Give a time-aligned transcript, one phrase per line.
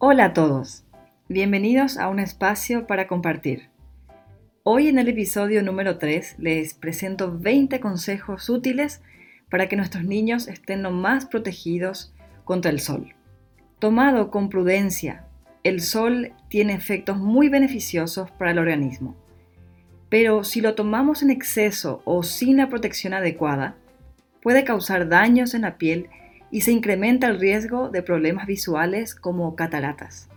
[0.00, 0.84] Hola a todos,
[1.28, 3.68] bienvenidos a un espacio para compartir.
[4.62, 9.02] Hoy en el episodio número 3 les presento 20 consejos útiles
[9.50, 12.14] para que nuestros niños estén lo más protegidos
[12.44, 13.16] contra el sol.
[13.80, 15.24] Tomado con prudencia,
[15.64, 19.16] el sol tiene efectos muy beneficiosos para el organismo.
[20.08, 23.74] Pero si lo tomamos en exceso o sin la protección adecuada,
[24.42, 26.08] puede causar daños en la piel
[26.50, 30.28] y se incrementa el riesgo de problemas visuales como cataratas.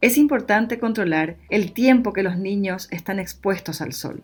[0.00, 4.22] Es importante controlar el tiempo que los niños están expuestos al sol.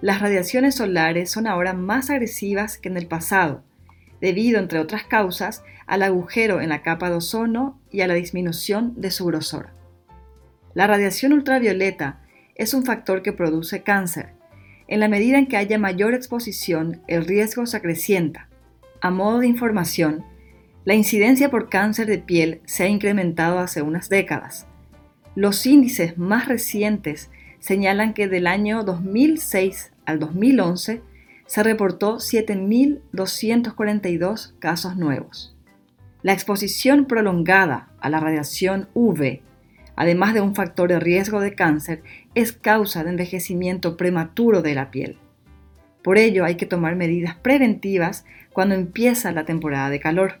[0.00, 3.62] Las radiaciones solares son ahora más agresivas que en el pasado,
[4.20, 8.94] debido, entre otras causas, al agujero en la capa de ozono y a la disminución
[9.00, 9.70] de su grosor.
[10.74, 12.20] La radiación ultravioleta
[12.54, 14.30] es un factor que produce cáncer.
[14.86, 18.48] En la medida en que haya mayor exposición, el riesgo se acrecienta.
[19.00, 20.24] A modo de información,
[20.84, 24.66] la incidencia por cáncer de piel se ha incrementado hace unas décadas.
[25.34, 31.02] Los índices más recientes señalan que del año 2006 al 2011
[31.46, 35.54] se reportó 7.242 casos nuevos.
[36.22, 39.40] La exposición prolongada a la radiación UV,
[39.96, 42.02] además de un factor de riesgo de cáncer,
[42.34, 45.18] es causa de envejecimiento prematuro de la piel.
[46.02, 50.40] Por ello hay que tomar medidas preventivas cuando empieza la temporada de calor.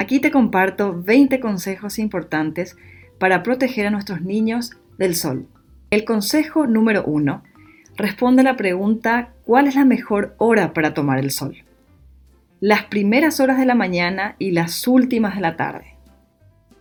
[0.00, 2.76] Aquí te comparto 20 consejos importantes
[3.18, 5.48] para proteger a nuestros niños del sol.
[5.90, 7.42] El consejo número 1
[7.96, 11.64] responde a la pregunta ¿cuál es la mejor hora para tomar el sol?
[12.60, 15.96] Las primeras horas de la mañana y las últimas de la tarde.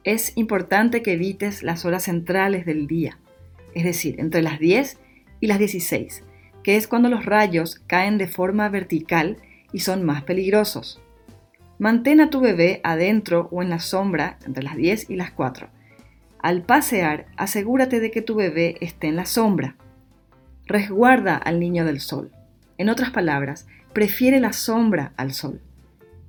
[0.03, 3.17] Es importante que evites las horas centrales del día,
[3.73, 4.99] es decir, entre las 10
[5.39, 6.23] y las 16,
[6.63, 9.37] que es cuando los rayos caen de forma vertical
[9.73, 11.01] y son más peligrosos.
[11.79, 15.69] Mantén a tu bebé adentro o en la sombra entre las 10 y las 4.
[16.39, 19.75] Al pasear, asegúrate de que tu bebé esté en la sombra.
[20.65, 22.31] Resguarda al niño del sol.
[22.79, 25.61] En otras palabras, prefiere la sombra al sol.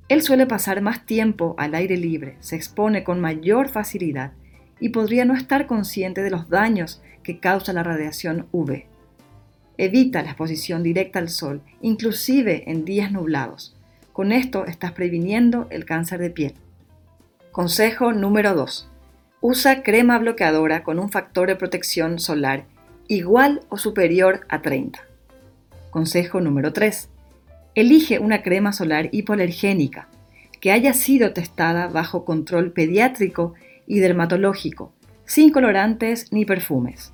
[0.08, 4.32] Él suele pasar más tiempo al aire libre, se expone con mayor facilidad
[4.80, 8.84] y podría no estar consciente de los daños que causa la radiación UV.
[9.78, 13.77] Evita la exposición directa al sol, inclusive en días nublados.
[14.18, 16.54] Con esto estás previniendo el cáncer de piel.
[17.52, 18.90] Consejo número 2.
[19.40, 22.64] Usa crema bloqueadora con un factor de protección solar
[23.06, 24.98] igual o superior a 30.
[25.90, 27.08] Consejo número 3.
[27.76, 30.08] Elige una crema solar hipoalergénica
[30.60, 33.54] que haya sido testada bajo control pediátrico
[33.86, 34.92] y dermatológico,
[35.26, 37.12] sin colorantes ni perfumes.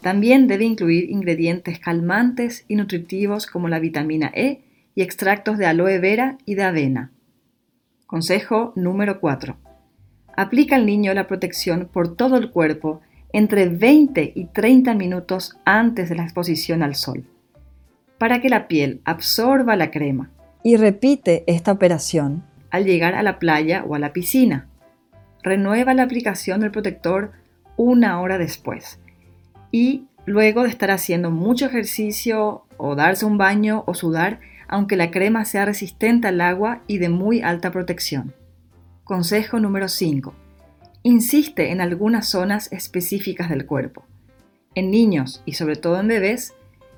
[0.00, 5.98] También debe incluir ingredientes calmantes y nutritivos como la vitamina E y extractos de aloe
[5.98, 7.12] vera y de avena.
[8.06, 9.56] Consejo número 4.
[10.36, 13.00] Aplica al niño la protección por todo el cuerpo
[13.32, 17.24] entre 20 y 30 minutos antes de la exposición al sol,
[18.18, 20.30] para que la piel absorba la crema.
[20.62, 24.68] Y repite esta operación al llegar a la playa o a la piscina.
[25.42, 27.32] Renueva la aplicación del protector
[27.76, 29.00] una hora después
[29.70, 34.40] y luego de estar haciendo mucho ejercicio o darse un baño o sudar,
[34.72, 38.34] aunque la crema sea resistente al agua y de muy alta protección.
[39.04, 40.32] Consejo número 5.
[41.02, 44.06] Insiste en algunas zonas específicas del cuerpo.
[44.74, 46.54] En niños y sobre todo en bebés,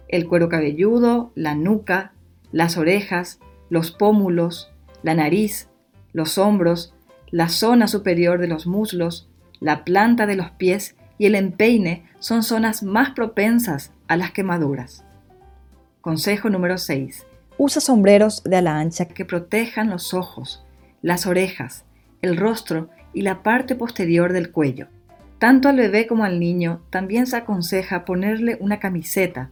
[0.07, 2.13] el cuero cabelludo, la nuca,
[2.53, 3.41] las orejas,
[3.71, 4.71] los pómulos,
[5.03, 5.69] la nariz,
[6.13, 6.95] los hombros,
[7.33, 12.45] la zona superior de los muslos, la planta de los pies y el empeine son
[12.45, 15.05] zonas más propensas a las quemaduras.
[16.01, 17.27] Consejo número 6.
[17.57, 20.65] Usa sombreros de ala ancha que protejan los ojos,
[21.03, 21.85] las orejas,
[22.21, 24.89] el rostro y la parte posterior del cuello.
[25.39, 29.51] Tanto al bebé como al niño también se aconseja ponerle una camiseta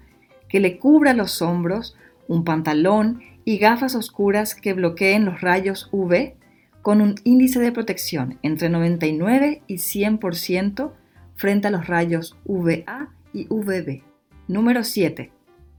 [0.49, 1.97] que le cubra los hombros,
[2.29, 6.35] un pantalón y gafas oscuras que bloqueen los rayos UV
[6.83, 10.93] con un índice de protección entre 99 y 100%
[11.37, 14.03] frente a los rayos UVA y UVB.
[14.49, 15.31] Número 7.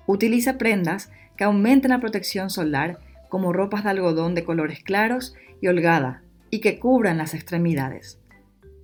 [0.06, 1.12] Utiliza prendas
[1.44, 6.62] que aumenten la protección solar como ropas de algodón de colores claros y holgada y
[6.62, 8.18] que cubran las extremidades.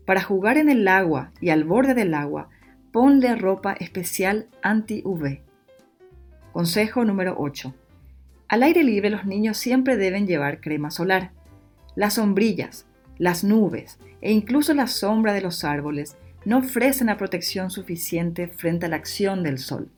[0.06, 2.50] Para jugar en el agua y al borde del agua,
[2.92, 5.40] ponle ropa especial anti-UV.
[6.52, 7.74] Consejo número 8.
[8.50, 11.32] Al aire libre los niños siempre deben llevar crema solar.
[11.96, 17.72] Las sombrillas, las nubes e incluso la sombra de los árboles no ofrecen la protección
[17.72, 19.90] suficiente frente a la acción del sol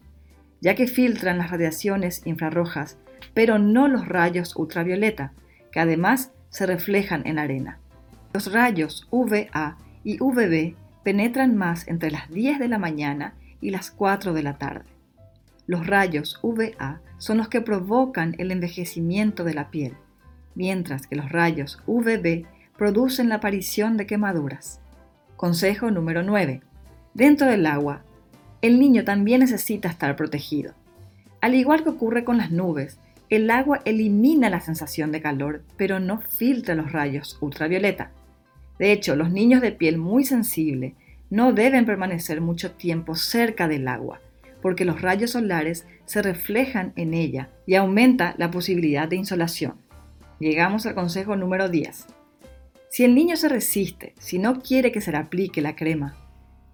[0.61, 2.97] ya que filtran las radiaciones infrarrojas,
[3.33, 5.33] pero no los rayos ultravioleta,
[5.71, 7.79] que además se reflejan en la arena.
[8.33, 13.91] Los rayos UVA y UVB penetran más entre las 10 de la mañana y las
[13.91, 14.85] 4 de la tarde.
[15.65, 19.95] Los rayos UVA son los que provocan el envejecimiento de la piel,
[20.55, 22.45] mientras que los rayos UVB
[22.77, 24.79] producen la aparición de quemaduras.
[25.37, 26.61] Consejo número 9.
[27.13, 28.03] Dentro del agua,
[28.61, 30.73] el niño también necesita estar protegido.
[31.41, 32.99] Al igual que ocurre con las nubes,
[33.29, 38.11] el agua elimina la sensación de calor, pero no filtra los rayos ultravioleta.
[38.77, 40.95] De hecho, los niños de piel muy sensible
[41.29, 44.19] no deben permanecer mucho tiempo cerca del agua,
[44.61, 49.75] porque los rayos solares se reflejan en ella y aumenta la posibilidad de insolación.
[50.39, 52.05] Llegamos al consejo número 10.
[52.89, 56.15] Si el niño se resiste, si no quiere que se le aplique la crema,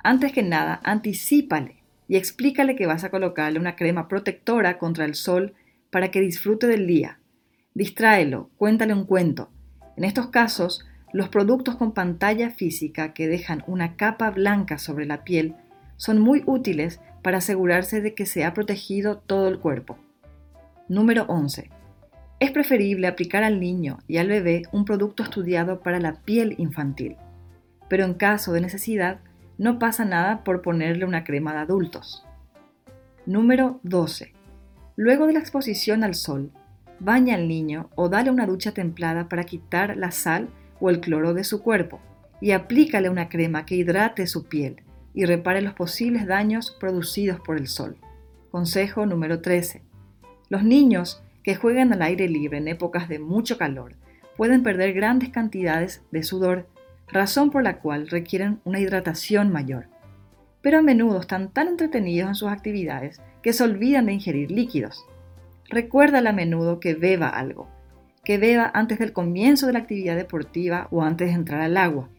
[0.04, 1.77] antes que nada, anticípale
[2.08, 5.54] y explícale que vas a colocarle una crema protectora contra el sol
[5.90, 7.20] para que disfrute del día.
[7.74, 9.50] Distráelo, cuéntale un cuento.
[9.96, 15.24] En estos casos, los productos con pantalla física que dejan una capa blanca sobre la
[15.24, 15.56] piel
[15.96, 19.98] son muy útiles para asegurarse de que se ha protegido todo el cuerpo.
[20.88, 21.70] Número 11.
[22.40, 27.18] Es preferible aplicar al niño y al bebé un producto estudiado para la piel infantil,
[27.90, 29.20] pero en caso de necesidad
[29.58, 32.26] no pasa nada por ponerle una crema de adultos.
[33.26, 34.34] Número 12.
[34.96, 36.52] Luego de la exposición al sol,
[37.00, 40.50] baña al niño o dale una ducha templada para quitar la sal
[40.80, 42.00] o el cloro de su cuerpo
[42.40, 44.84] y aplícale una crema que hidrate su piel
[45.14, 47.98] y repare los posibles daños producidos por el sol.
[48.52, 49.82] Consejo número 13.
[50.50, 53.96] Los niños que juegan al aire libre en épocas de mucho calor
[54.36, 56.68] pueden perder grandes cantidades de sudor,
[57.08, 59.88] razón por la cual requieren una hidratación mayor.
[60.62, 65.06] Pero a menudo están tan entretenidos en sus actividades que se olvidan de ingerir líquidos.
[65.70, 67.70] Recuérdale a menudo que beba algo,
[68.24, 72.10] que beba antes del comienzo de la actividad deportiva o antes de entrar al agua.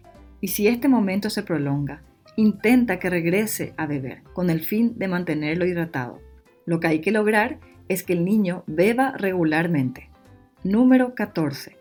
[0.41, 2.03] Y si este momento se prolonga,
[2.37, 6.21] intenta que regrese a beber, con el fin de mantenerlo hidratado.
[6.65, 7.59] Lo que hay que lograr
[7.89, 10.09] es que el niño beba regularmente.
[10.63, 11.77] Número 14.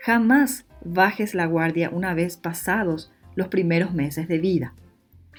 [0.00, 4.74] Jamás bajes la guardia una vez pasados los primeros meses de vida.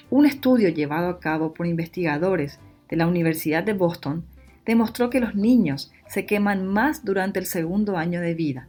[0.08, 2.58] Un estudio llevado a cabo por investigadores
[2.88, 4.24] de la Universidad de Boston
[4.64, 8.68] demostró que los niños se queman más durante el segundo año de vida,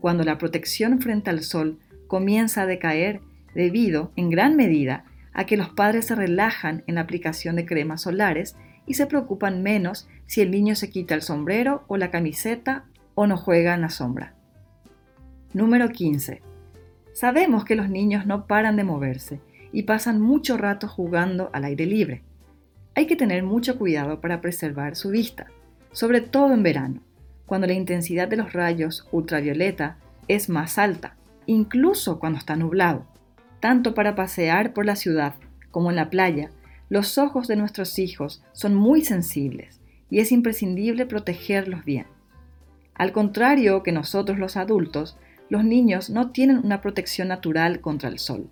[0.00, 3.20] cuando la protección frente al sol comienza a decaer
[3.54, 8.02] debido, en gran medida, a que los padres se relajan en la aplicación de cremas
[8.02, 8.56] solares
[8.86, 12.84] y se preocupan menos si el niño se quita el sombrero o la camiseta
[13.14, 14.34] o no juega en la sombra.
[15.52, 16.42] Número 15.
[17.12, 19.40] Sabemos que los niños no paran de moverse
[19.72, 22.22] y pasan mucho rato jugando al aire libre
[22.94, 25.46] hay que tener mucho cuidado para preservar su vista,
[25.92, 27.00] sobre todo en verano,
[27.46, 29.96] cuando la intensidad de los rayos ultravioleta
[30.28, 31.16] es más alta,
[31.46, 33.06] incluso cuando está nublado.
[33.60, 35.34] Tanto para pasear por la ciudad
[35.70, 36.50] como en la playa,
[36.88, 39.80] los ojos de nuestros hijos son muy sensibles
[40.10, 42.06] y es imprescindible protegerlos bien.
[42.94, 45.16] Al contrario que nosotros los adultos,
[45.50, 48.48] los niños no tienen una protección natural contra el sol.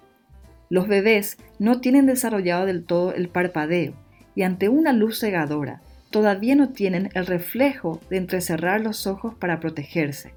[0.68, 3.94] Los bebés no tienen desarrollado del todo el parpadeo
[4.34, 5.80] y ante una luz cegadora
[6.10, 10.34] todavía no tienen el reflejo de entrecerrar los ojos para protegerse.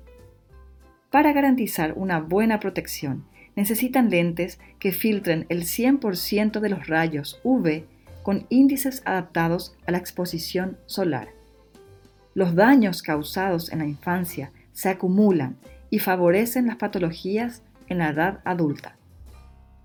[1.09, 3.25] Para garantizar una buena protección,
[3.55, 7.83] necesitan lentes que filtren el 100% de los rayos UV
[8.23, 11.29] con índices adaptados a la exposición solar.
[12.33, 15.57] Los daños causados en la infancia se acumulan
[15.91, 18.95] y favorecen las patologías en la edad adulta.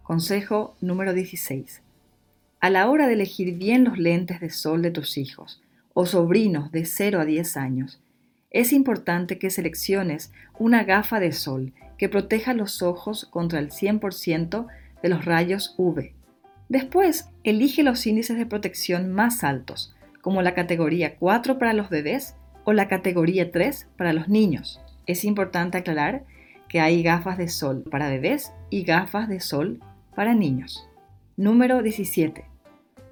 [0.02, 1.82] Consejo número 16.
[2.60, 5.60] A la hora de elegir bien los lentes de sol de tus hijos
[5.92, 8.00] o sobrinos de 0 a 10 años,
[8.50, 14.66] es importante que selecciones una gafa de sol que proteja los ojos contra el 100%
[15.02, 16.12] de los rayos UV.
[16.68, 22.36] Después, elige los índices de protección más altos, como la categoría 4 para los bebés
[22.64, 24.80] o la categoría 3 para los niños.
[25.06, 26.24] Es importante aclarar
[26.68, 29.80] que hay gafas de sol para bebés y gafas de sol
[30.14, 30.88] para niños.
[31.36, 32.44] Número 17.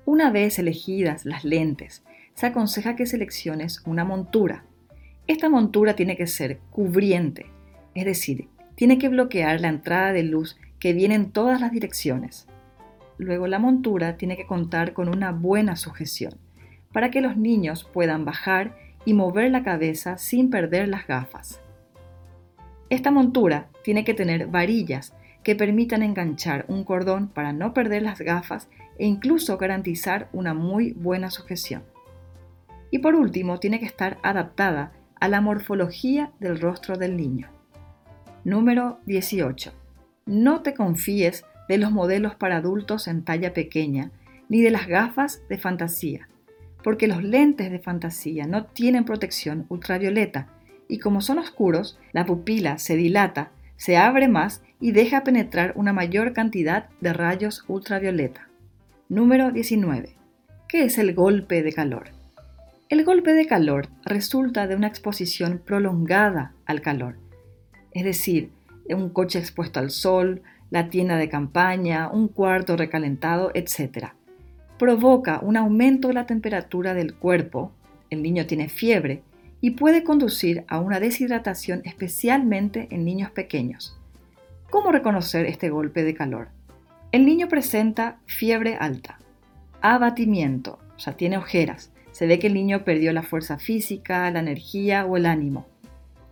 [0.05, 2.03] Una vez elegidas las lentes,
[2.35, 4.65] se aconseja que selecciones una montura.
[5.29, 7.47] Esta montura tiene que ser cubriente,
[7.95, 12.49] es decir, tiene que bloquear la entrada de luz que viene en todas las direcciones.
[13.19, 16.35] Luego la montura tiene que contar con una buena sujeción,
[16.93, 21.61] para que los niños puedan bajar y mover la cabeza sin perder las gafas.
[22.91, 28.21] Esta montura tiene que tener varillas que permitan enganchar un cordón para no perder las
[28.21, 31.85] gafas e incluso garantizar una muy buena sujeción.
[32.91, 37.51] Y por último, tiene que estar adaptada a la morfología del rostro del niño.
[38.45, 39.73] Número 18.
[40.27, 44.11] No te confíes de los modelos para adultos en talla pequeña,
[44.49, 46.29] ni de las gafas de fantasía,
[46.83, 50.49] porque los lentes de fantasía no tienen protección ultravioleta
[50.89, 55.93] y como son oscuros, la pupila se dilata, se abre más y deja penetrar una
[55.93, 58.49] mayor cantidad de rayos ultravioleta.
[59.09, 60.17] Número 19.
[60.69, 62.11] ¿Qué es el golpe de calor?
[62.89, 67.17] El golpe de calor resulta de una exposición prolongada al calor,
[67.93, 68.51] es decir,
[68.89, 74.09] un coche expuesto al sol, la tienda de campaña, un cuarto recalentado, etc.
[74.79, 77.73] Provoca un aumento de la temperatura del cuerpo,
[78.11, 79.23] el niño tiene fiebre
[79.65, 83.99] y puede conducir a una deshidratación especialmente en niños pequeños.
[84.69, 86.49] ¿Cómo reconocer este golpe de calor?
[87.13, 89.19] El niño presenta fiebre alta,
[89.81, 94.41] abatimiento, o sea, tiene ojeras, se ve que el niño perdió la fuerza física, la
[94.41, 95.67] energía o el ánimo.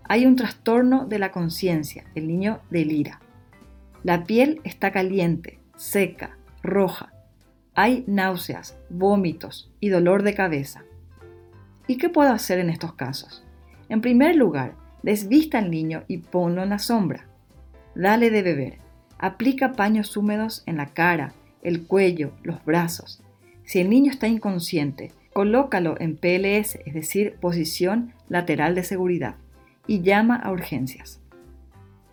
[0.04, 3.22] Hay un trastorno de la conciencia, el niño delira.
[4.02, 7.14] La piel está caliente, seca, roja.
[7.74, 10.84] Hay náuseas, vómitos y dolor de cabeza.
[11.86, 13.44] ¿Y qué puedo hacer en estos casos?
[13.88, 17.26] En primer lugar, desvista al niño y ponlo en la sombra.
[17.94, 18.78] Dale de beber.
[19.18, 23.22] Aplica paños húmedos en la cara, el cuello, los brazos.
[23.64, 29.36] Si el niño está inconsciente, Colócalo en PLS, es decir, posición lateral de seguridad,
[29.86, 31.20] y llama a urgencias.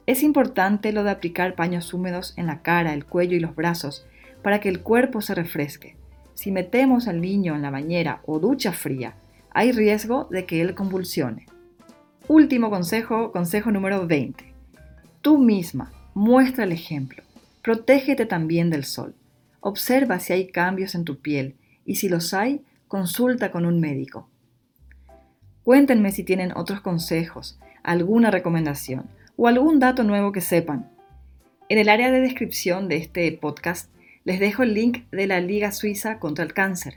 [0.05, 4.07] Es importante lo de aplicar paños húmedos en la cara, el cuello y los brazos
[4.41, 5.97] para que el cuerpo se refresque.
[6.33, 9.15] Si metemos al niño en la bañera o ducha fría,
[9.51, 11.47] hay riesgo de que él convulsione.
[12.27, 14.53] Último consejo, consejo número 20.
[15.21, 17.23] Tú misma muestra el ejemplo.
[17.63, 19.15] Protégete también del sol.
[19.61, 24.29] Observa si hay cambios en tu piel y si los hay, consulta con un médico.
[25.63, 30.91] Cuéntenme si tienen otros consejos, alguna recomendación o algún dato nuevo que sepan.
[31.67, 33.91] En el área de descripción de este podcast
[34.23, 36.95] les dejo el link de la Liga Suiza contra el Cáncer.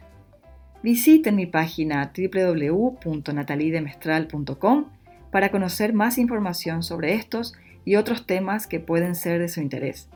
[0.82, 4.86] Visiten mi página www.natalidemestral.com
[5.30, 10.08] para conocer más información sobre estos y otros temas que pueden ser de su interés.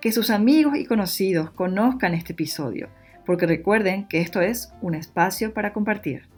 [0.00, 2.88] Que sus amigos y conocidos conozcan este episodio
[3.24, 6.28] porque recuerden que esto es un espacio para compartir.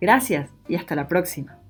[0.00, 1.63] Gracias y hasta la próxima.